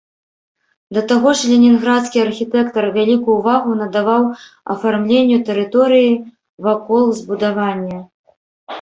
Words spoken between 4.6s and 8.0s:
афармленню тэрыторыі вакол збудавання.